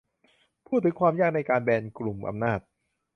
[0.67, 2.59] พูดถึงความยากในการแบนกลุ่มอำนาจ